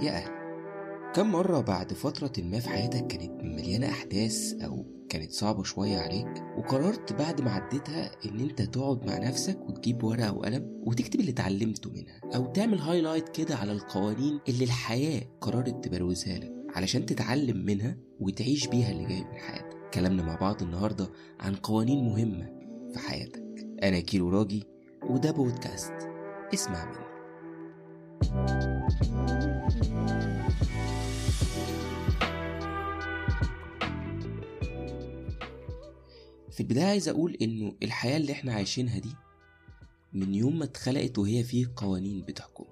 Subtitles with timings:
[0.00, 0.42] يا أهل
[1.14, 6.44] كم مرة بعد فترة ما في حياتك كانت مليانة أحداث أو كانت صعبة شوية عليك
[6.58, 11.90] وقررت بعد ما عديتها إن أنت تقعد مع نفسك وتجيب ورقة وقلم وتكتب اللي اتعلمته
[11.90, 17.96] منها أو تعمل هايلايت كده على القوانين اللي الحياة قررت تبروزها لك علشان تتعلم منها
[18.20, 19.76] وتعيش بيها اللي جاي من حياتك.
[19.94, 22.46] كلامنا مع بعض النهاردة عن قوانين مهمة
[22.92, 23.66] في حياتك.
[23.82, 24.64] أنا كيلو راجي
[25.10, 25.92] وده بودكاست
[26.54, 28.71] اسمع مني.
[36.62, 39.14] البداية عايز أقول إنه الحياة اللي إحنا عايشينها دي
[40.12, 42.64] من يوم ما اتخلقت وهي فيه قوانين بتحكم.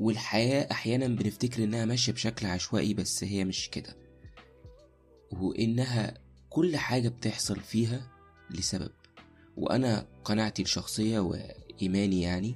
[0.00, 3.96] والحياة أحيانا بنفتكر إنها ماشية بشكل عشوائي بس هي مش كده.
[5.32, 6.14] وإنها
[6.50, 8.10] كل حاجة بتحصل فيها
[8.50, 8.90] لسبب.
[9.56, 12.54] وأنا قناعتي الشخصية وإيماني يعني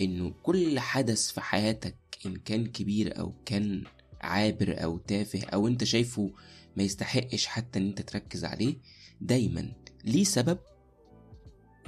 [0.00, 3.84] إنه كل حدث في حياتك إن كان كبير أو كان
[4.20, 6.30] عابر أو تافه أو أنت شايفه
[6.76, 8.76] ما يستحقش حتى إن أنت تركز عليه
[9.20, 9.72] دايما.
[10.04, 10.58] ليه سبب؟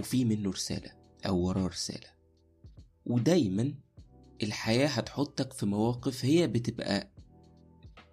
[0.01, 0.91] وفي منه رسالة
[1.27, 2.09] أو وراه رسالة.
[3.07, 3.75] ودايما
[4.43, 7.11] الحياة هتحطك في مواقف هي بتبقى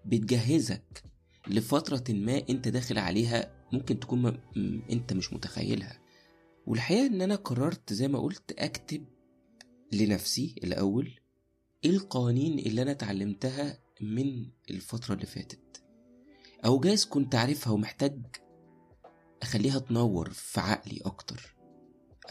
[0.05, 1.03] بتجهزك
[1.47, 4.21] لفترة ما أنت داخل عليها ممكن تكون
[4.55, 4.81] م...
[4.91, 5.99] أنت مش متخيلها.
[6.65, 9.05] والحقيقة إن أنا قررت زي ما قلت أكتب
[9.93, 11.19] لنفسي الأول
[11.85, 15.83] إيه القوانين اللي أنا اتعلمتها من الفترة اللي فاتت.
[16.65, 18.21] أو جايز كنت عارفها ومحتاج
[19.45, 21.55] أخليها تنور في عقلي أكتر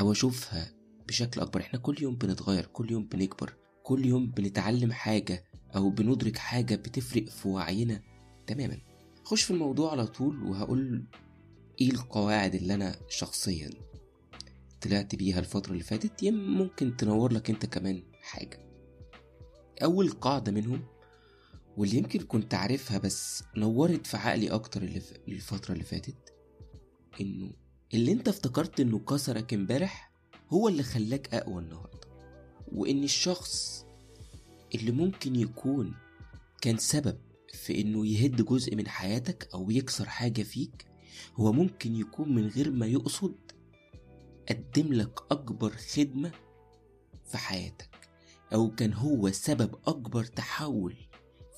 [0.00, 0.72] أو أشوفها
[1.08, 1.60] بشكل أكبر.
[1.60, 5.44] إحنا كل يوم بنتغير كل يوم بنكبر كل يوم بنتعلم حاجة
[5.76, 8.00] أو بندرك حاجة بتفرق في وعينا
[8.46, 8.78] تماما.
[9.24, 11.06] خش في الموضوع على طول وهقول
[11.80, 13.70] إيه القواعد اللي أنا شخصيا
[14.80, 16.22] طلعت بيها الفترة اللي فاتت.
[16.22, 18.58] يم ممكن تنور لك أنت كمان حاجة.
[19.82, 20.82] أول قاعدة منهم
[21.76, 26.33] واللي يمكن كنت عارفها بس نورت في عقلي أكتر اللي الفترة اللي فاتت
[27.20, 27.50] إنه
[27.94, 30.12] اللي أنت افتكرت إنه كسرك امبارح
[30.48, 32.08] هو اللي خلاك أقوى النهارده.
[32.72, 33.84] وإن الشخص
[34.74, 35.94] اللي ممكن يكون
[36.60, 37.18] كان سبب
[37.52, 40.86] في إنه يهد جزء من حياتك أو يكسر حاجة فيك
[41.34, 43.34] هو ممكن يكون من غير ما يقصد
[44.48, 46.32] قدم لك أكبر خدمة
[47.24, 48.08] في حياتك.
[48.54, 50.96] أو كان هو سبب أكبر تحول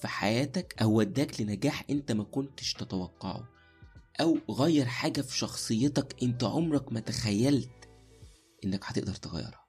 [0.00, 3.48] في حياتك أو وداك لنجاح أنت ما كنتش تتوقعه.
[4.20, 7.88] أو غير حاجة في شخصيتك أنت عمرك ما تخيلت
[8.64, 9.66] إنك هتقدر تغيرها.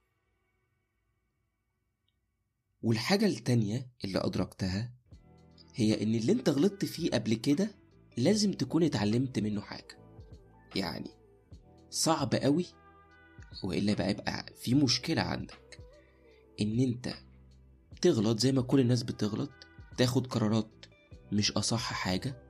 [2.81, 4.94] والحاجة التانية اللي أدركتها
[5.75, 7.75] هي إن اللي أنت غلطت فيه قبل كده
[8.18, 9.97] لازم تكون اتعلمت منه حاجة.
[10.75, 11.09] يعني
[11.90, 12.66] صعب قوي
[13.64, 15.79] وإلا بقى يبقى في مشكلة عندك.
[16.62, 17.14] إن أنت
[18.02, 19.52] تغلط زي ما كل الناس بتغلط
[19.97, 20.85] تاخد قرارات
[21.31, 22.44] مش أصح حاجة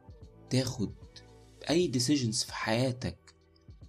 [0.50, 0.94] تاخد
[1.70, 3.18] أي decisions في حياتك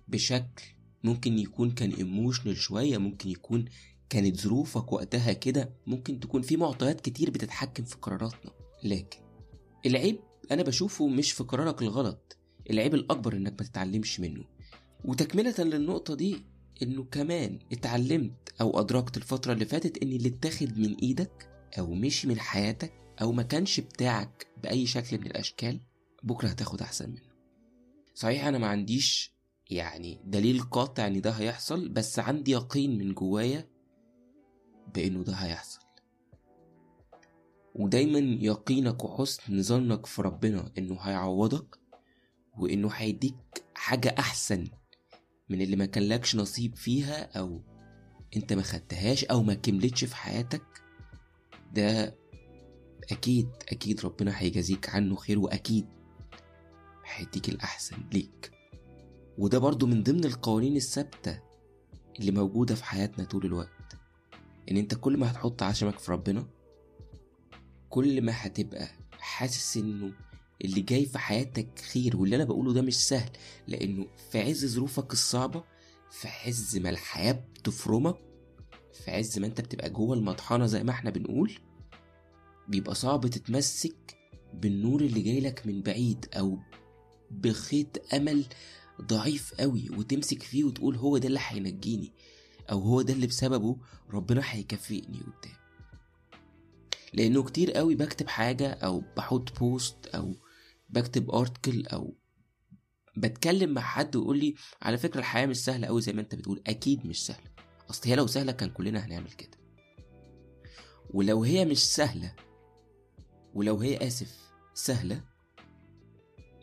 [0.09, 0.65] بشكل
[1.05, 3.65] ممكن يكون كان ايموشنال شوية ممكن يكون
[4.09, 8.51] كانت ظروفك وقتها كده ممكن تكون في معطيات كتير بتتحكم في قراراتنا.
[8.85, 9.19] لكن
[9.87, 10.19] العيب
[10.51, 12.37] أنا بشوفه مش في قرارك الغلط
[12.71, 14.45] العيب الأكبر إنك ما تتعلمش منه.
[15.05, 16.37] وتكملة للنقطة دي
[16.83, 22.29] إنه كمان اتعلمت أو أدركت الفترة اللي فاتت إن اللي اتاخد من إيدك أو مشي
[22.29, 25.81] من حياتك أو ما كانش بتاعك بأي شكل من الأشكال
[26.23, 27.28] بكرة هتاخد أحسن منه.
[28.19, 29.35] صحيح أنا ما عنديش
[29.71, 33.69] يعني دليل قاطع إن ده هيحصل بس عندي يقين من جوايا
[34.95, 35.81] بإنه ده هيحصل.
[37.75, 41.79] ودايما يقينك وحسن ظنك في ربنا إنه هيعوضك
[42.59, 44.65] وإنه هيديك حاجة أحسن
[45.49, 47.63] من اللي ما كانلكش نصيب فيها أو
[48.37, 50.83] أنت ما خدتهاش أو ما كملتش في حياتك.
[51.75, 52.19] ده
[53.11, 55.98] أكيد أكيد ربنا هيجازيك عنه خير وأكيد.
[57.15, 58.51] هيديك الأحسن ليك.
[59.39, 61.41] وده برضو من ضمن القوانين الثابتة
[62.21, 63.97] اللي موجودة في حياتنا طول الوقت.
[64.71, 66.47] إن أنت كل ما هتحط عشمك في ربنا
[67.91, 68.89] كل ما هتبقى
[69.19, 70.13] حاسس إنه
[70.65, 72.17] اللي جاي في حياتك خير.
[72.17, 73.31] واللي أنا بقوله ده مش سهل
[73.67, 75.65] لأنه في عز ظروفك الصعبة
[76.11, 78.17] في عز ما الحياة بتفرمك
[79.05, 81.59] في عز ما أنت بتبقى جوه المطحنة زي ما إحنا بنقول
[82.69, 84.17] بيبقى صعب تتمسك
[84.55, 86.59] بالنور اللي جايلك من بعيد أو
[87.31, 88.45] بخيط أمل
[89.03, 92.13] ضعيف قوي وتمسك فيه وتقول هو ده اللي هينجيني
[92.71, 93.77] أو هو ده اللي بسببه
[94.11, 95.57] ربنا هيكافئني قدام
[97.15, 100.35] لأنه كتير قوي بكتب حاجة أو بحط بوست أو
[100.89, 102.15] بكتب ارتكل أو
[103.17, 106.63] بتكلم مع حد ويقول لي على فكرة الحياة مش سهلة قوي زي ما أنت بتقول.
[106.67, 107.51] أكيد مش سهلة.
[107.91, 109.59] أصل هي لو سهلة كان كلنا هنعمل كده.
[111.11, 112.35] ولو هي مش سهلة
[113.55, 114.37] ولو هي آسف
[114.75, 115.25] سهلة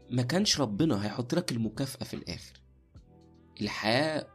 [0.10, 2.62] ما كانش ربنا هيحط لك المكافأة في الآخر.
[3.62, 4.28] الحياة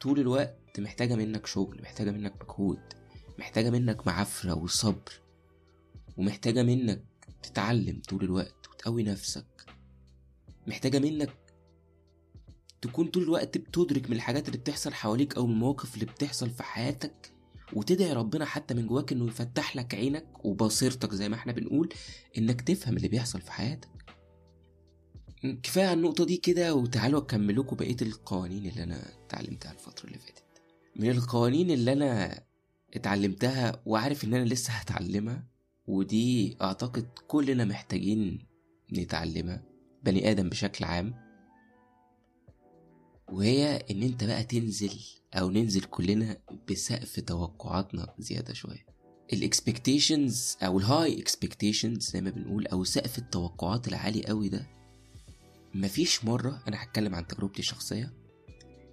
[0.00, 2.80] طول الوقت محتاجة منك شغل محتاجة منك مجهود
[3.38, 5.12] محتاجة منك معافرة وصبر
[6.16, 7.02] ومحتاجة منك
[7.42, 9.46] تتعلم طول الوقت وتقوي نفسك.
[10.66, 11.30] محتاجة منك
[12.80, 16.62] تكون طول الوقت بتدرك من الحاجات اللي بتحصل حواليك أو من المواقف اللي بتحصل في
[16.62, 17.32] حياتك
[17.72, 21.88] وتدعي ربنا حتى من جواك إنه يفتح لك عينك وبصيرتك زي ما إحنا بنقول
[22.38, 23.88] إنك تفهم اللي بيحصل في حياتك.
[25.42, 30.18] كفاية على النقطة دي كده وتعالوا أكمل لكم بقية القوانين اللي أنا اتعلمتها الفترة اللي
[30.18, 30.44] فاتت.
[30.96, 32.40] من القوانين اللي أنا
[32.94, 35.44] اتعلمتها وعارف إن أنا لسه هتعلمها
[35.86, 38.46] ودي أعتقد كلنا محتاجين
[38.92, 39.62] نتعلمها
[40.04, 41.14] بني آدم بشكل عام
[43.32, 45.00] وهي إن أنت بقى تنزل
[45.34, 46.36] أو ننزل كلنا
[46.70, 48.86] بسقف توقعاتنا زيادة شوية.
[49.32, 54.77] ال expectations أو ال high expectations زي ما بنقول أو سقف التوقعات العالي قوي ده
[55.74, 58.12] مفيش مرة أنا هتكلم عن تجربتي الشخصية.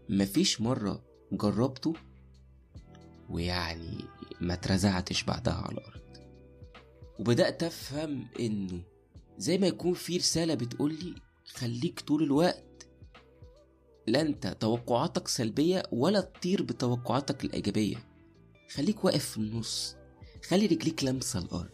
[0.10, 1.94] مفيش مرة جربته
[3.30, 4.06] ويعني
[4.42, 6.02] ما اترزعتش بعدها على الأرض.
[7.20, 8.84] وبدأت أفهم إنه
[9.38, 12.88] زي ما يكون في رسالة بتقولي خليك طول الوقت
[14.08, 18.08] لا أنت توقعاتك سلبية ولا تطير بتوقعاتك الإيجابية.
[18.72, 19.96] خليك واقف في النص.
[20.48, 21.70] خلي رجليك لامسة الأرض.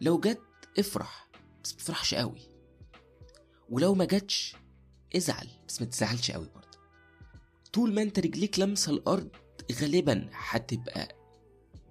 [0.00, 0.40] لو جت
[0.78, 1.28] افرح
[1.64, 2.53] بس متفرحش قوي.
[3.70, 4.56] ولو ما جاتش
[5.16, 5.48] ازعل.
[5.68, 6.78] بس ما تزعلش قوي برضه.
[7.72, 9.28] طول ما انت رجليك لامسة الأرض
[9.72, 11.08] غالبا هتبقى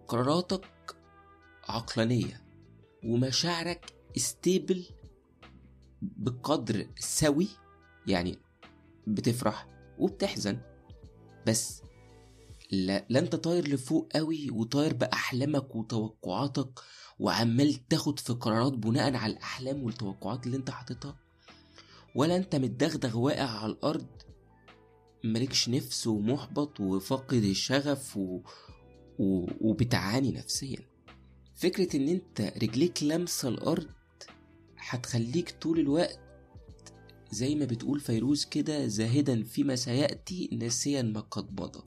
[0.07, 0.95] قراراتك
[1.63, 2.41] عقلانية
[3.03, 4.85] ومشاعرك استيبل
[6.01, 7.47] بقدر سوي
[8.07, 8.39] يعني
[9.07, 9.67] بتفرح
[9.99, 10.57] وبتحزن.
[11.47, 11.81] بس
[12.71, 16.79] لا, لا انت طاير لفوق قوي وطاير بأحلامك وتوقعاتك
[17.19, 21.22] وعمال تاخد في قرارات بناء على الأحلام والتوقعات اللي انت حاططها.
[22.15, 24.07] ولا أنت متدغدغ واقع على الأرض؟
[25.23, 28.41] مالكش نفس ومحبط وفاقد الشغف و...
[29.19, 29.47] و...
[29.61, 30.79] وبتعاني نفسيا.
[31.55, 33.87] فكرة إن أنت رجليك لامسة الأرض
[34.77, 36.19] هتخليك طول الوقت
[37.31, 41.83] زي ما بتقول فيروز كده زاهدا فيما سيأتي ناسيا ما قد مضى.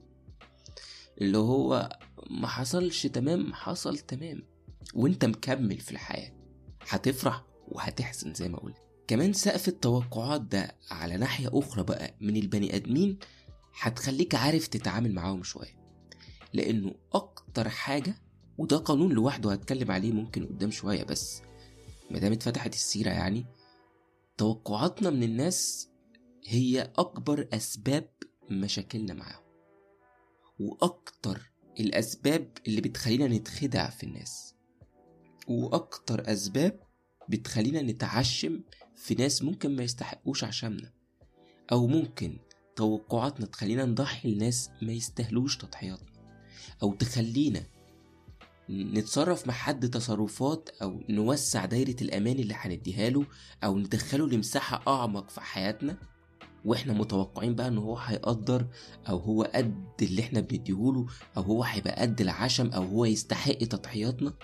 [1.20, 1.98] اللي هو
[2.30, 4.42] ما حصلش تمام حصل تمام.
[4.94, 6.32] وأنت مكمل في الحياة.
[6.88, 8.85] هتفرح وهتحزن زي ما قلت.
[9.08, 13.18] كمان سقف التوقعات ده على ناحية أخرى بقى من البني آدمين
[13.80, 15.76] هتخليك عارف تتعامل معاهم شوية.
[16.52, 18.14] لأنه أكتر حاجة
[18.58, 21.42] وده قانون لوحده هتكلم عليه ممكن قدام شوية بس
[22.10, 23.46] مادام اتفتحت السيرة يعني
[24.38, 25.88] توقعاتنا من الناس
[26.46, 28.08] هي أكبر أسباب
[28.50, 29.42] مشاكلنا معاهم
[30.60, 34.54] وأكتر الأسباب اللي بتخلينا نتخدع في الناس
[35.48, 36.80] وأكتر أسباب
[37.28, 38.60] بتخلينا نتعشم
[38.96, 40.92] في ناس ممكن ما يستحقوش عشاننا
[41.72, 42.38] أو ممكن
[42.76, 46.08] توقعاتنا تخلينا نضحي لناس ما يستاهلوش تضحياتنا
[46.82, 47.62] أو تخلينا
[48.70, 53.26] نتصرف مع حد تصرفات أو نوسع دايرة الأمان اللي هنديها له
[53.64, 55.98] أو ندخله لمساحة أعمق في حياتنا
[56.64, 58.66] وإحنا متوقعين بقى إن هو هيقدر
[59.08, 61.06] أو هو قد اللي إحنا بنديهوله
[61.36, 64.34] أو هو هيبقى قد العشم أو هو يستحق تضحياتنا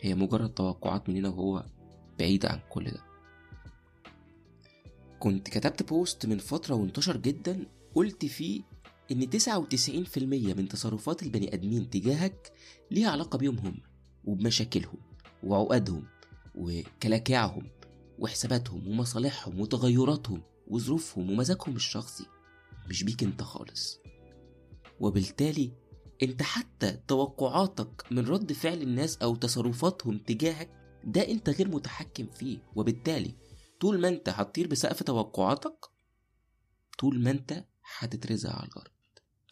[0.00, 1.64] هي مجرد توقعات مننا وهو
[2.18, 3.09] بعيد عن كل ده.
[5.20, 8.62] كنت كتبت بوست من فترة وانتشر جدا قلت فيه
[9.10, 10.18] إن 99%
[10.56, 12.52] من تصرفات البني آدمين تجاهك
[12.90, 13.80] ليها علاقة بيهم هم
[14.24, 14.98] وبمشاكلهم
[15.42, 16.04] وعقدهم
[16.54, 17.70] وكلاكعهم
[18.18, 22.24] وحساباتهم ومصالحهم وتغيراتهم وظروفهم ومزاجهم الشخصي.
[22.88, 24.00] مش بيك أنت خالص.
[25.00, 25.72] وبالتالي
[26.22, 30.70] أنت حتى توقعاتك من رد فعل الناس أو تصرفاتهم تجاهك
[31.04, 32.58] ده أنت غير متحكم فيه.
[32.76, 33.34] وبالتالي
[33.80, 35.86] طول ما انت هتطير بسقف توقعاتك
[36.98, 37.64] طول ما انت
[37.98, 38.90] هتترزع على الأرض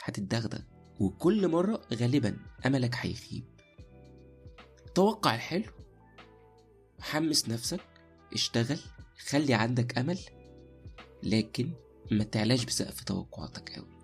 [0.03, 0.61] هتتدغدغ.
[1.01, 3.45] وكل مرة غالبا أملك هيخيب
[4.95, 5.73] توقع الحلو
[7.01, 7.81] حمس نفسك
[8.33, 8.79] اشتغل
[9.29, 10.19] خلي عندك أمل
[11.23, 11.73] لكن
[12.11, 13.99] ما تعلاش بسقف توقعاتك قوي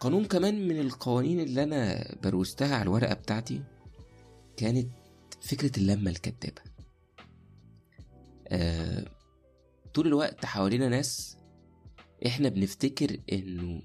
[0.00, 3.62] قانون كمان من القوانين اللي أنا بروزتها على الورقة بتاعتي
[4.56, 4.90] كانت
[5.40, 6.62] فكرة اللمة الكدابة.
[8.48, 9.17] آه
[9.94, 11.36] طول الوقت حوالينا ناس
[12.26, 13.82] إحنا بنفتكر انه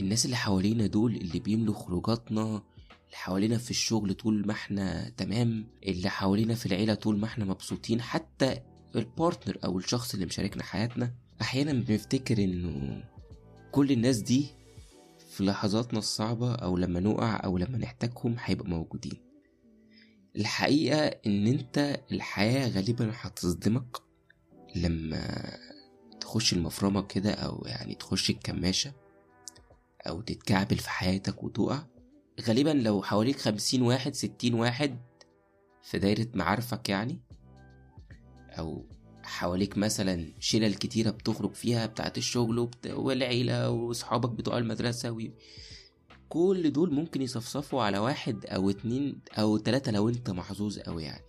[0.00, 2.42] الناس اللي حوالينا دول اللي بيملوا خروجاتنا
[3.06, 7.44] اللي حوالينا في الشغل طول ما إحنا تمام اللي حوالينا في العيلة طول ما إحنا
[7.44, 8.60] مبسوطين حتى
[8.96, 13.02] البارتنر أو الشخص اللي مشاركنا حياتنا أحيانا بنفتكر إنه
[13.72, 14.46] كل الناس دي
[15.30, 19.12] في لحظاتنا الصعبة أو لما نقع أو لما نحتاجهم هيبقوا موجودين.
[20.36, 23.96] الحقيقة إن أنت الحياة غالبا هتصدمك.
[24.76, 25.50] لما
[26.20, 28.92] تخش المفرمة كده أو يعني تخش الكماشة
[30.08, 31.82] أو تتكعبل في حياتك وتقع
[32.40, 34.98] غالبا لو حواليك خمسين واحد ستين واحد
[35.82, 37.20] في دايرة معارفك يعني
[38.58, 38.86] أو
[39.22, 42.70] حواليك مثلا شلل كتيرة بتخرج فيها بتاعت الشغل.
[42.86, 45.20] والعيلة وصحابك بتوع المدرسة و...
[46.28, 51.24] كل دول ممكن يصفصفوا على واحد أو اتنين أو تلاتة لو أنت محظوظ أوي يعني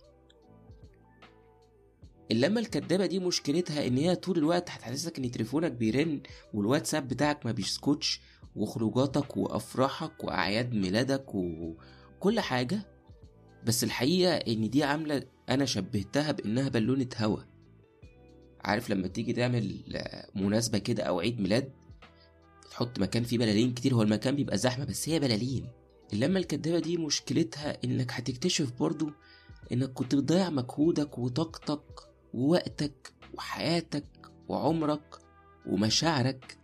[2.30, 6.20] اللمة الكدابة دي مشكلتها إن هي طول الوقت هتحسسك إن تليفونك بيرن
[6.54, 8.20] والواتساب بتاعك ما بيسكتش
[8.56, 12.86] وخروجاتك وأفراحك وأعياد ميلادك وكل حاجة.
[13.66, 17.38] بس الحقيقة إن دي عاملة أنا شبهتها بإنها بالونة هوا.
[18.64, 19.84] عارف لما تيجي تعمل
[20.34, 21.72] مناسبة كده أو عيد ميلاد
[22.70, 25.68] تحط مكان فيه بلالين كتير هو المكان بيبقى زحمة بس هي بلالين.
[26.12, 29.10] اللمة الكدابة دي مشكلتها إنك هتكتشف برضو
[29.72, 34.06] إنك كنت بتضيع مجهودك وطاقتك ووقتك وحياتك
[34.48, 35.18] وعمرك
[35.66, 36.58] ومشاعرك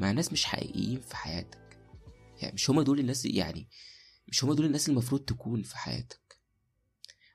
[0.00, 1.78] مع ناس مش حقيقيين في حياتك.
[2.42, 3.68] يعني مش هما دول الناس يعني
[4.28, 6.38] مش هما دول الناس المفروض تكون في حياتك.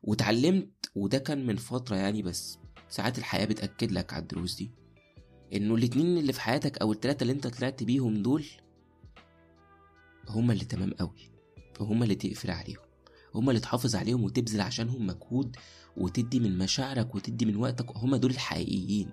[0.03, 2.57] واتعلمت وده كان من فترة يعني بس
[2.89, 4.71] ساعات الحياة بتأكد لك على الدروس دي
[5.53, 8.45] إنه الاتنين اللي في حياتك أو التلاتة اللي أنت طلعت بيهم دول
[10.29, 11.31] هما اللي تمام قوي
[11.75, 12.90] فهما اللي تقفل عليهم.
[13.35, 15.55] هما اللي تحافظ عليهم وتبذل عشانهم مجهود
[15.97, 19.09] وتدي من مشاعرك وتدي من وقتك هما دول الحقيقيين.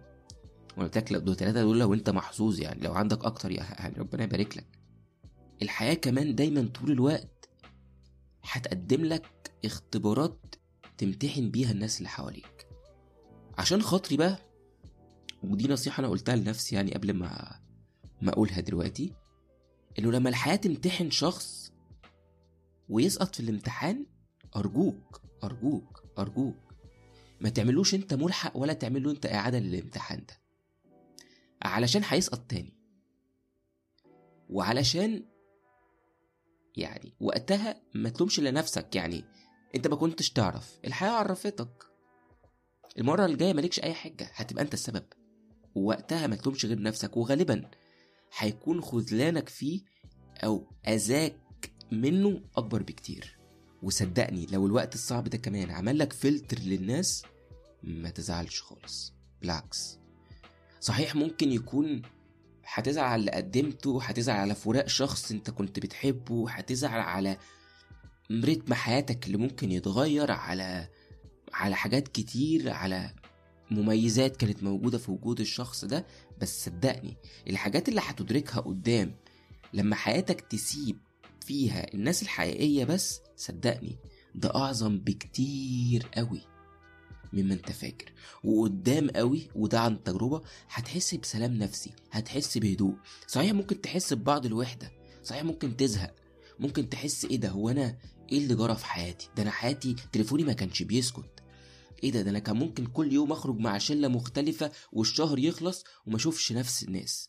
[0.76, 4.24] وأنا قلت لك دول تلاتة دول لو انت محظوظ يعني لو عندك أكتر يعني ربنا
[4.24, 4.66] يبارك لك.
[5.62, 7.48] الحياة كمان دايما طول الوقت
[8.42, 10.54] هتقدم لك اختبارات
[10.98, 12.66] تمتحن بيها الناس اللي حواليك.
[13.58, 14.38] عشان خاطري بقى
[15.42, 17.58] ودي نصيحة أنا قلتها لنفسي يعني قبل ما
[18.22, 19.12] ما أقولها دلوقتي
[19.98, 21.67] إنه لما الحياة تمتحن شخص
[22.88, 24.06] ويسقط في الامتحان
[24.56, 26.74] أرجوك أرجوك أرجوك.
[27.40, 30.34] ما تعملوش أنت ملحق ولا تعمله أنت إعادة للامتحان ده.
[31.62, 32.74] علشان هيسقط تاني.
[34.50, 35.24] وعلشان
[36.76, 39.24] يعني وقتها ما تلومش لنفسك يعني
[39.74, 40.78] أنت ما كنتش تعرف.
[40.84, 41.84] الحياة عرفتك.
[42.98, 45.04] المرة الجاية مالكش أي حاجة هتبقى أنت السبب.
[45.74, 47.70] ووقتها ما تلومش غير نفسك وغالبا
[48.38, 49.80] هيكون خذلانك فيه
[50.44, 51.36] أو أذاك
[51.92, 53.38] منه أكبر بكتير.
[53.82, 57.22] وصدقني لو الوقت الصعب ده كمان عمل لك فلتر للناس
[57.82, 59.14] ما تزعلش خالص.
[59.40, 59.98] بالعكس.
[60.80, 62.02] صحيح ممكن يكون
[62.64, 67.36] هتزعل على اللي قدمته هتزعل على فراق شخص انت كنت بتحبه هتزعل على
[68.32, 70.88] رتم حياتك اللي ممكن يتغير على
[71.52, 73.14] على حاجات كتير على
[73.70, 76.06] مميزات كانت موجودة في وجود الشخص ده.
[76.40, 77.16] بس صدقني
[77.46, 79.14] الحاجات اللي هتدركها قدام
[79.72, 80.98] لما حياتك تسيب
[81.40, 83.98] فيها الناس الحقيقية بس صدقني
[84.34, 86.40] ده أعظم بكتير قوي
[87.32, 88.12] مما أنت فاكر.
[88.44, 92.94] وقدام قوي وده عن تجربة هتحس بسلام نفسي هتحس بهدوء.
[93.26, 94.92] صحيح ممكن تحس ببعض الوحدة
[95.24, 96.14] صحيح ممكن تزهق
[96.58, 97.98] ممكن تحس إيه ده هو أنا
[98.32, 101.42] إيه اللي جرى في حياتي؟ ده أنا حياتي تليفوني ما كانش بيسكت.
[102.04, 106.16] إيه ده ده أنا كان ممكن كل يوم أخرج مع شلة مختلفة والشهر يخلص وما
[106.16, 107.28] أشوفش نفس الناس.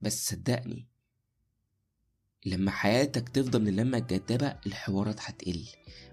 [0.00, 0.88] بس صدقني
[2.46, 5.64] لما حياتك تفضل من اللمة الجذابة الحوارات هتقل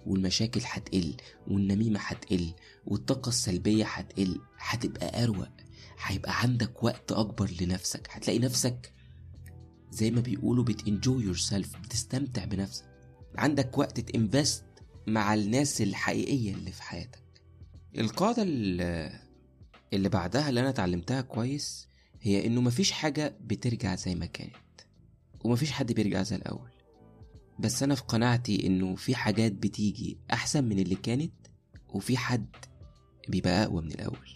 [0.06, 1.16] والمشاكل هتقل
[1.48, 2.54] والنميمة هتقل
[2.86, 5.48] والطاقة السلبية هتقل هتبقى أروق
[6.04, 8.94] هيبقى عندك وقت أكبر لنفسك هتلاقي نفسك
[9.92, 12.86] زي ما بيقولوا بتنجوي يور سيلف بتستمتع بنفسك.
[13.36, 14.64] عندك وقت تنفست
[15.08, 17.24] مع الناس الحقيقية اللي في حياتك.
[17.98, 21.88] القاعدة اللي بعدها اللي أنا اتعلمتها كويس
[22.22, 24.56] هي إنه مفيش حاجة بترجع زي ما كانت.
[25.44, 26.70] ومفيش حد بيرجع زي الأول.
[27.60, 31.34] بس أنا في قناعتي إنه في حاجات بتيجي أحسن من اللي كانت
[31.90, 32.56] وفي حد
[33.30, 34.30] بيبقى أقوى من الأول.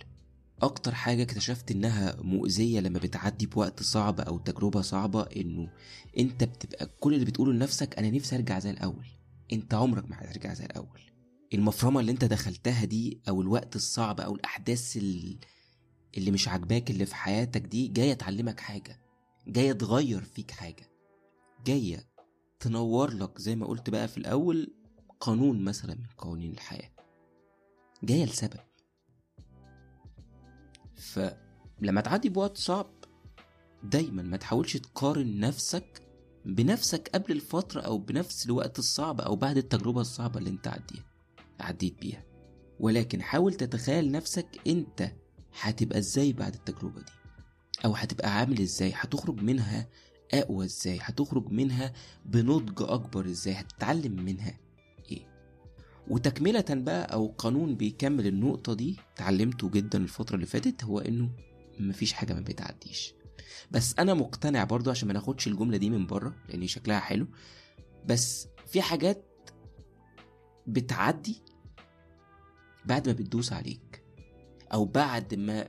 [0.62, 5.70] أكتر حاجة اكتشفت إنها مؤذية لما بتعدي بوقت صعب أو تجربة صعبة إنه
[6.20, 9.06] أنت بتبقى كل اللي بتقوله لنفسك أنا نفسي أرجع زي الأول.
[9.54, 11.02] أنت عمرك ما هترجع زي الأول.
[11.54, 14.98] المفرمة اللي أنت دخلتها دي أو الوقت الصعب أو الأحداث
[16.18, 19.02] اللي مش عاجباك اللي في حياتك دي جاية تعلمك حاجة
[19.48, 20.90] جاية تغير فيك حاجة.
[21.66, 22.08] جاية
[22.60, 24.74] تنور لك زي ما قلت بقى في الأول
[25.20, 26.92] قانون مثلا من قوانين الحياة.
[28.04, 28.60] جاية لسبب.
[30.96, 32.88] فلما تعدي بوقت صعب
[33.84, 36.02] دايما ما تحاولش تقارن نفسك
[36.46, 41.06] بنفسك قبل الفترة أو بنفس الوقت الصعب أو بعد التجربة الصعبة اللي انت عديها
[41.60, 42.24] عديت بيها.
[42.80, 45.12] ولكن حاول تتخيل نفسك انت
[45.62, 47.12] هتبقى إزاي بعد التجربة دي؟
[47.86, 49.90] أو هتبقى عامل إزاي؟ هتخرج منها
[50.34, 51.94] أقوى إزاي؟ هتخرج منها
[52.26, 54.58] بنضج أكبر إزاي؟ هتتعلم منها
[55.12, 55.28] إيه؟
[56.08, 61.30] وتكملة بقى أو قانون بيكمل النقطة دي اتعلمته جدا الفترة اللي فاتت هو إنه
[61.80, 63.14] مفيش حاجة ما بتعديش.
[63.72, 67.28] بس أنا مقتنع برضو عشان ما ناخدش الجملة دي من بره لأن شكلها حلو.
[68.06, 69.26] بس في حاجات
[70.68, 71.42] بتعدي
[72.86, 74.04] بعد ما بتدوس عليك
[74.74, 75.68] أو بعد ما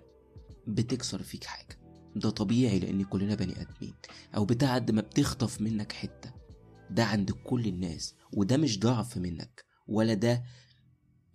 [0.67, 1.78] بتكسر فيك حاجة.
[2.19, 3.95] ده طبيعي لأن كلنا بني آدمين
[4.37, 6.33] أو بعد ما بتخطف منك حتة.
[6.91, 10.43] ده عند كل الناس وده مش ضعف منك ولا ده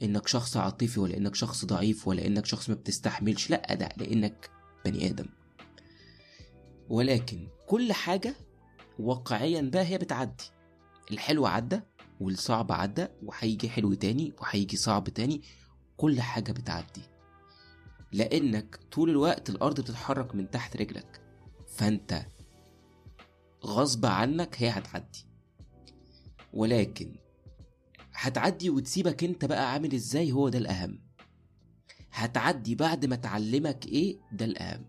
[0.03, 4.49] إنك شخص عاطفي ولا إنك شخص ضعيف ولا إنك شخص ما بتستحملش لأ ده لأنك
[4.85, 5.25] بني آدم.
[6.89, 8.35] ولكن كل حاجة
[8.99, 10.43] واقعيا بقى هي بتعدي.
[11.11, 11.79] الحلو عدى
[12.19, 15.41] والصعب عدى وهيجي حلو تاني وهيجي صعب تاني
[15.97, 17.01] كل حاجة بتعدي.
[18.13, 21.21] لأنك طول الوقت الأرض بتتحرك من تحت رجلك.
[21.67, 22.25] فأنت
[23.65, 25.25] غصب عنك هي هتعدي.
[26.53, 27.15] ولكن
[28.13, 30.99] هتعدي وتسيبك أنت بقى عامل إزاي؟ هو ده الأهم.
[32.11, 34.85] هتعدي بعد ما تعلمك إيه؟ ده الأهم.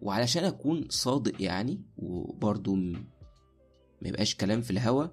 [0.00, 2.76] وعلشان أكون صادق يعني وبرضو
[4.02, 5.06] ميبقاش كلام في الهوا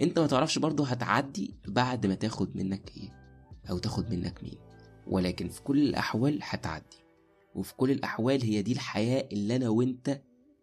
[0.00, 3.12] أنت ما تعرفش برضو هتعدي بعد ما تاخد منك إيه؟
[3.70, 4.58] أو تاخد منك مين.
[5.08, 6.96] ولكن في كل الأحوال هتعدي.
[7.54, 10.22] وفي كل الأحوال هي دي الحياة اللي أنا وأنت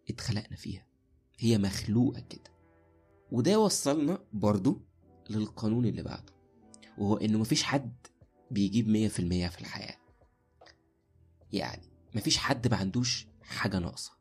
[0.10, 0.86] اتخلقنا فيها.
[1.40, 2.56] هي مخلوقة كده.
[3.32, 4.82] وده يوصلنا برضو
[5.30, 6.34] للقانون اللي بعده.
[6.98, 8.08] وهو انه مفيش حد
[8.52, 9.98] بيجيب مية في المية في الحياة.
[11.52, 14.12] يعني مفيش حد ما عندوش حاجة ناقصة.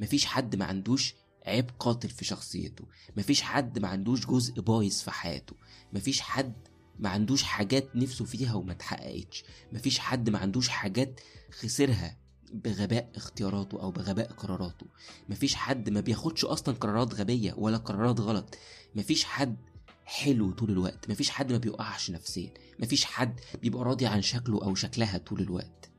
[0.00, 1.14] مفيش حد ما عندوش
[1.46, 2.84] عيب قاتل في شخصيته.
[3.16, 5.56] مفيش حد ما عندوش جزء بايظ في حياته.
[5.92, 9.44] مفيش حد ما عندوش حاجات نفسه فيها وما اتحققتش.
[9.72, 11.20] مفيش حد ما عندوش حاجات
[11.50, 12.16] خسرها
[12.52, 14.86] بغباء اختياراته أو بغباء قراراته.
[15.28, 18.54] مفيش حد ما بياخدش أصلا قرارات غبية ولا قرارات غلط.
[18.94, 19.56] مفيش حد
[20.04, 21.10] حلو طول الوقت.
[21.10, 22.50] مفيش حد ما بيوقعش نفسيا.
[22.78, 25.90] مفيش حد بيبقى راضي عن شكله أو شكلها طول الوقت.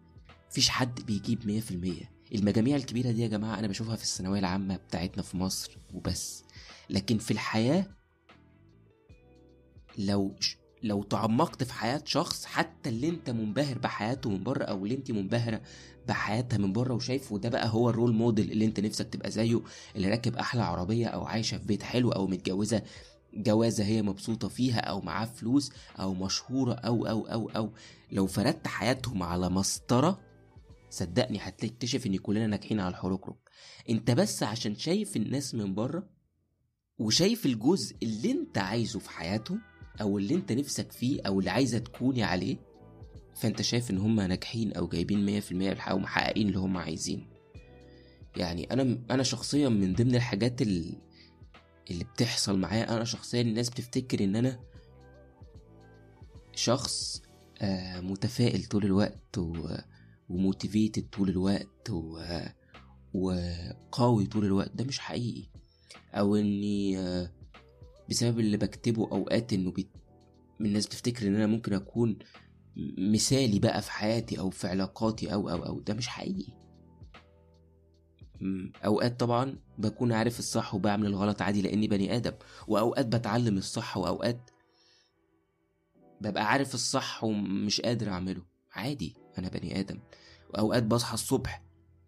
[0.52, 2.12] مفيش حد بيجيب مية في المية.
[2.36, 6.44] المجاميع الكبيرة دي يا جماعة أنا بشوفها في الثانوية العامة بتاعتنا في مصر وبس.
[6.90, 7.86] لكن في الحياة
[9.98, 10.36] لو
[10.84, 15.12] لو تعمقت في حياة شخص حتى اللي انت منبهر بحياته من بره أو اللي انت
[15.12, 15.62] منبهرة
[16.08, 19.62] بحياتها من بره وشايفه ده بقى هو الرول موديل اللي انت نفسك تبقى زيه
[19.96, 22.82] اللي راكب أحلى عربية أو عايشة في بيت حلو أو متجوزة
[23.34, 27.70] جوازة هي مبسوطة فيها أو معاه فلوس أو مشهورة أو أو أو أو.
[28.12, 30.20] لو فردت حياتهم على مسطرة
[30.90, 33.50] صدقني هتكتشف إن كلنا ناجحين على الحروكروك
[33.90, 36.10] انت بس عشان شايف الناس من بره
[37.00, 39.62] وشايف الجزء اللي انت عايزه في حياتهم
[40.02, 42.58] أو اللي أنت نفسك فيه أو اللي عايزة تكوني عليه
[43.36, 47.26] فأنت شايف إن هم ناجحين أو جايبين مية في المية محققين اللي هم عايزينه
[48.38, 51.02] يعني أنا أنا شخصيا من ضمن الحاجات اللي,
[51.92, 54.60] اللي بتحصل معايا أنا شخصيا الناس بتفتكر إن أنا
[56.56, 57.22] شخص
[57.62, 59.38] آه متفائل طول الوقت
[60.30, 61.90] و motivated طول الوقت.
[63.14, 65.50] وقوي طول الوقت ده مش حقيقي
[66.14, 67.32] أو إني آه
[68.10, 69.90] بسبب اللي بكتبه أوقات إنه بي...
[70.62, 72.18] الناس بتفتكر إن أنا ممكن أكون
[72.98, 76.54] مثالي بقى في حياتي أو في علاقاتي أو أو أو ده مش حقيقي.
[78.86, 82.34] أوقات طبعا بكون عارف الصح وبعمل الغلط عادي لأني بني آدم
[82.68, 84.50] وأوقات بتعلم الصح وأوقات
[86.22, 88.42] ببقى عارف الصح ومش قادر أعمله.
[88.74, 90.00] عادي أنا بني آدم.
[90.50, 91.64] وأوقات بصحى الصبح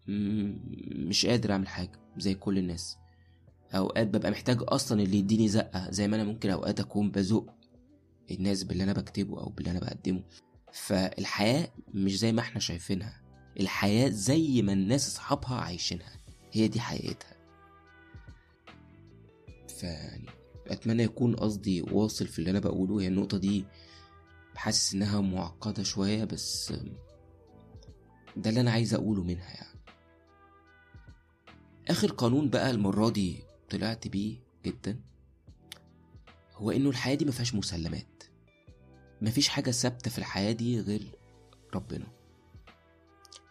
[0.08, 2.98] مش قادر أعمل حاجة زي كل الناس.
[3.74, 7.46] أوقات ببقى محتاج أصلا اللي يديني زقة زي ما أنا ممكن أوقات أكون بزق
[8.30, 10.24] الناس باللي أنا بكتبه أو باللي أنا بقدمه.
[10.72, 13.22] فالحياة مش زي ما إحنا شايفينها
[13.60, 16.12] الحياة زي ما الناس أصحابها عايشينها
[16.52, 17.36] هي دي حقيقتها.
[19.80, 20.26] فيعني
[20.66, 23.64] أتمنى يكون قصدي واصل في اللي أنا بقوله هي النقطة دي
[24.54, 26.72] حاسس إنها معقدة شوية بس
[28.36, 29.76] ده اللي أنا عايز أقوله منها يعني.
[31.88, 35.00] آخر قانون بقى المرة دي طلعت بيه جدا.
[36.54, 38.22] هو إنه الحياة دي مفيهاش مسلمات.
[39.22, 41.12] مفيش حاجة ثابتة في الحياة دي غير
[41.74, 42.06] ربنا.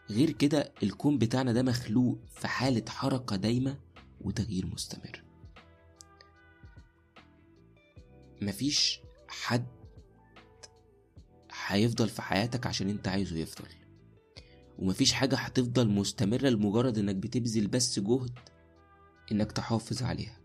[0.10, 3.80] غير كده الكون بتاعنا ده مخلوق في حالة حركة دايمة
[4.21, 5.23] وتغيير مستمر.
[8.41, 9.67] مفيش حد
[11.67, 13.67] هيفضل في حياتك عشان انت عايزه يفضل.
[14.80, 18.39] ومفيش حاجة هتفضل مستمرة لمجرد إنك بتبذل بس جهد
[19.32, 20.40] إنك تحافظ عليها.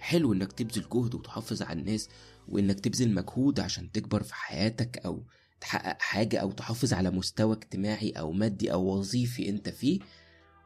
[0.00, 2.08] حلو إنك تبذل جهد وتحافظ على الناس
[2.48, 5.22] وإنك تبذل مجهود عشان تكبر في حياتك أو
[5.60, 10.00] تحقق حاجة أو تحافظ على مستوى اجتماعي أو مادي أو وظيفي أنت فيه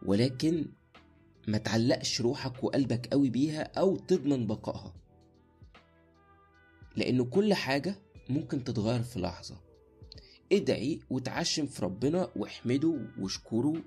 [0.02, 0.66] ولكن
[1.48, 4.94] ما تعلقش روحك وقلبك قوي بيها أو تضمن بقائها.
[6.96, 7.94] لأنه كل حاجة
[8.28, 9.60] ممكن تتغير في لحظة.
[10.52, 13.82] ادعي وتعشم في ربنا واحمده واشكره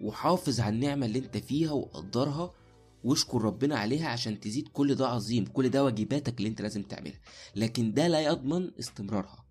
[0.00, 2.52] وحافظ على النعمة اللي أنت فيها وقدرها
[3.04, 7.20] واشكر ربنا عليها عشان تزيد كل ده عظيم كل ده واجباتك اللي انت لازم تعملها.
[7.56, 9.44] لكن ده لا يضمن استمرارها.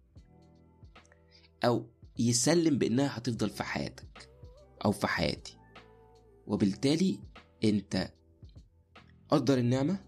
[1.65, 1.85] أو
[2.19, 4.29] يسلم بأنها هتفضل في حياتك
[4.85, 5.57] أو في حياتي.
[6.47, 7.19] وبالتالي
[7.63, 8.13] أنت
[9.29, 9.99] قدر النعمة؟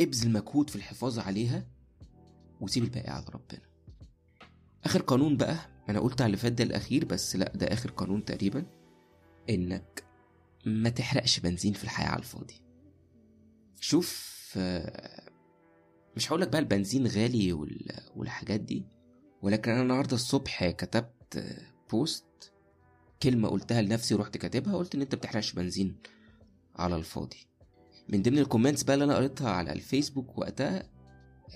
[0.00, 1.66] ابذل مجهود في الحفاظ عليها
[2.60, 3.60] وسيب الباقي على ربنا.
[4.84, 5.56] آخر قانون بقى
[5.88, 8.66] أنا قلت على اللي فات ده الأخير بس لأ ده آخر قانون تقريبا
[9.50, 10.03] إنك
[10.66, 12.60] ما تحرقش بنزين في الحياة على الفاضي.
[13.80, 15.30] شوف آه،
[16.16, 18.86] مش هقولك بقى البنزين غالي وال- والحاجات دي
[19.42, 21.46] ولكن أنا النهارده الصبح كتبت
[21.90, 22.52] post
[23.22, 25.96] كلمة قلتها لنفسي ورحت كاتبها قلت إن أنت بتحرقش بنزين
[26.76, 27.46] على الفاضي.
[28.08, 30.82] من ضمن ال comments بقى اللي أنا قريتها على الفيسبوك وقتها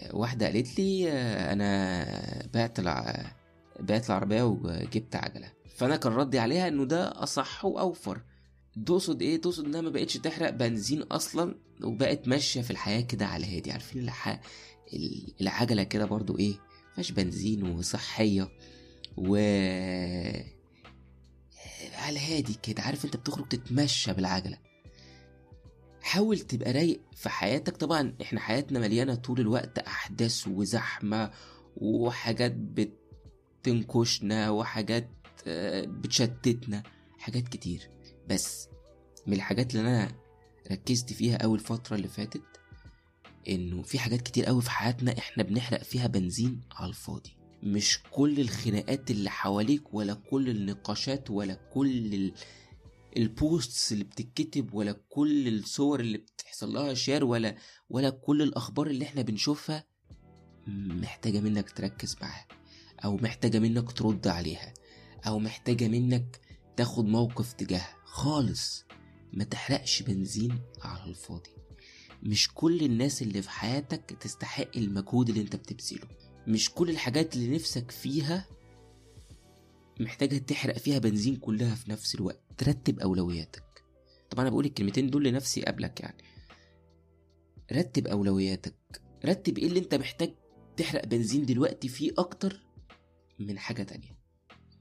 [0.03, 2.81] آه، واحدة قالت لي آه، أنا بعت.
[3.81, 5.53] بعت العربية وجبت عجلة.
[5.77, 8.23] فأنا كان ردي عليها إنه ده أصح وأوفر.
[8.86, 13.56] تقصد إيه؟ تقصد إنها ما بقتش تحرق بنزين أصلا وبقت ماشية في الحياة كده على
[13.56, 14.40] هادي عارفين الح...
[14.94, 16.54] ال- العجلة كده برضو إيه؟
[16.92, 18.48] مفيهاش بنزين وصحية
[19.16, 19.36] و
[21.94, 22.82] على هادي كده.
[22.82, 24.58] عارف أنت بتخرج تتمشى بالعجلة.
[26.02, 27.76] حاول تبقى رايق في حياتك.
[27.76, 31.30] طبعا إحنا حياتنا مليانة طول الوقت أحداث وزحمة
[31.76, 32.54] وحاجات
[33.62, 35.10] بتنكشنا وحاجات
[35.46, 36.82] آه، بتشتتنا.
[37.18, 37.90] حاجات كتير.
[38.28, 38.68] بس
[39.26, 40.12] من الحاجات اللي أنا
[40.72, 42.42] ركزت فيها أول فترة اللي فاتت
[43.48, 47.36] إنه في حاجات كتير قوي في حياتنا إحنا بنحرق فيها بنزين على الفاضي.
[47.62, 52.34] مش كل الخناقات اللي حواليك ولا كل النقاشات ولا كل ال...
[53.16, 57.56] ال posts اللي بتتكتب ولا كل الصور اللي بتحصل لها share ولا
[57.90, 59.84] ولا كل الأخبار اللي إحنا بنشوفها
[60.66, 62.46] محتاجة منك تركز معاها
[63.04, 64.74] أو محتاجة منك ترد عليها
[65.26, 66.40] أو محتاجة منك
[66.76, 67.97] تاخد موقف تجاهها.
[68.09, 68.85] خالص.
[69.33, 71.51] ما تحرقش بنزين على الفاضي.
[72.23, 76.09] مش كل الناس اللي في حياتك تستحق المجهود اللي انت بتبذله.
[76.47, 78.47] مش كل الحاجات اللي نفسك فيها
[80.01, 82.40] محتاجة تحرق فيها بنزين كلها في نفس الوقت.
[82.59, 83.85] ترتب أولوياتك.
[84.31, 86.25] طبعا أنا بقول الكلمتين دول لنفسي قبلك يعني.
[87.73, 89.03] رتب أولوياتك.
[89.25, 90.35] رتب إيه اللي أنت محتاج
[90.77, 92.66] تحرق بنزين دلوقتي فيه أكتر
[93.38, 94.17] من حاجة تانية.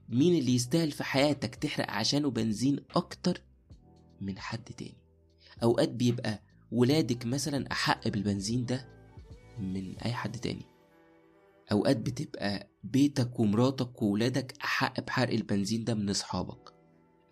[0.08, 3.42] مين اللي يستاهل في حياتك تحرق عشانه بنزين أكتر
[4.20, 4.96] من حد تاني؟
[5.62, 6.42] أوقات بيبقى
[6.72, 8.88] ولادك مثلا أحق بالبنزين ده
[9.58, 10.64] من أي حد تاني.
[11.72, 16.74] أوقات بتبقى بيتك ومراتك وولادك أحق بحرق البنزين ده من أصحابك.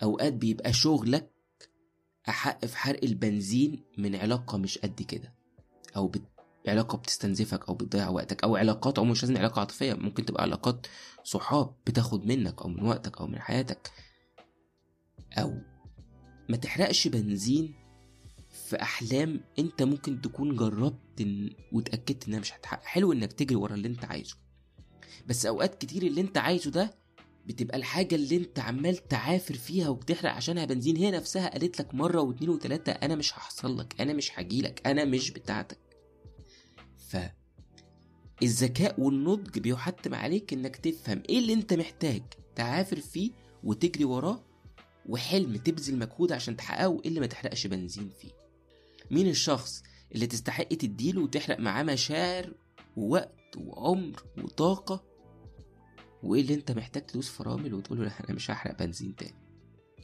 [0.03, 1.31] أوقات بيبقى شغلك
[2.29, 5.35] أحق في حرق البنزين من علاقة مش قد كده.
[5.97, 6.23] أو بت...
[6.68, 10.87] علاقة بتستنزفك أو بتضيع وقتك أو علاقات أو مش لازم علاقة عاطفية ممكن تبقى علاقات
[11.24, 13.90] صحاب بتاخد منك أو من وقتك أو من حياتك.
[15.38, 15.59] أو
[16.48, 17.74] ما تحرقش بنزين
[18.68, 21.50] في أحلام أنت ممكن تكون جربت إن...
[21.72, 22.85] وتأكدت إنها مش هتحقق.
[22.85, 24.37] حلو إنك تجري ورا اللي أنت عايزه.
[25.26, 26.94] بس أوقات كتير اللي أنت عايزه ده
[27.46, 32.20] بتبقى الحاجة اللي أنت عمال تعافر فيها وبتحرق عشانها بنزين هي نفسها قالت لك مرة
[32.20, 35.79] واتنين وتلاتة أنا مش هحصل لك أنا مش هجيلك أنا مش بتاعتك.
[37.09, 37.16] ف
[38.42, 42.23] الذكاء والنضج بيحتم عليك إنك تفهم إيه اللي أنت محتاج
[42.55, 43.31] تعافر فيه
[43.64, 44.45] وتجري وراه
[45.09, 48.31] وحلم تبذل مجهود عشان تحققه وايه اللي ما تحرقش بنزين فيه.
[49.11, 49.83] مين الشخص
[50.14, 52.55] اللي تستحق تديله وتحرق معاه مشاعر
[52.97, 55.05] ووقت وعمر وطاقة؟
[56.23, 59.35] وإيه اللي أنت محتاج تدوس فرامل وتقول له أنا مش هحرق بنزين تاني؟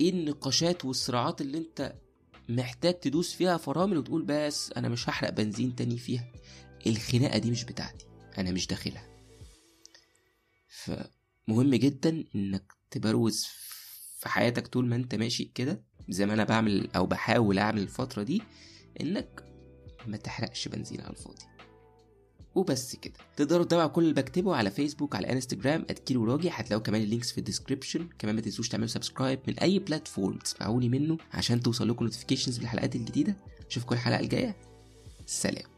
[0.00, 1.94] إيه النقاشات والصراعات اللي أنت
[2.48, 6.32] محتاج تدوس فيها فرامل وتقول بس أنا مش هحرق بنزين تاني فيها؟
[6.86, 8.06] الخناقة دي مش بتاعتي
[8.38, 9.08] أنا مش داخلها.
[10.68, 13.46] فمهم جدا إنك تبروز
[14.18, 18.22] في حياتك طول ما أنت ماشي كده زي ما أنا بعمل أو بحاول أعمل الفترة
[18.22, 18.42] دي
[19.00, 19.44] إنك
[20.06, 21.42] ما تحرقش بنزين على الفاضي.
[22.54, 23.14] وبس كده.
[23.36, 27.32] تقدروا تتابعوا كل اللي بكتبه على فيسبوك على انستجرام @كيلو راجي هتلاقوا كمان ال links
[27.32, 31.88] في ال description كمان ما تنسوش تعملوا subscribe من أي platform تسمعوني منه عشان توصل
[31.88, 33.36] لكم notifications بالحلقات الجديدة.
[33.70, 34.56] أشوفكم الحلقة الجاية.
[35.26, 35.71] سلام.